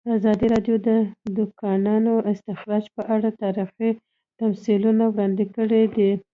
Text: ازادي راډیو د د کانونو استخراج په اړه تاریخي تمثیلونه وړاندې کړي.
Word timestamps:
ازادي 0.15 0.47
راډیو 0.53 0.75
د 0.87 0.89
د 1.37 1.37
کانونو 1.61 2.13
استخراج 2.31 2.83
په 2.95 3.01
اړه 3.15 3.29
تاریخي 3.41 3.89
تمثیلونه 4.41 5.03
وړاندې 5.07 5.45
کړي. 5.55 5.81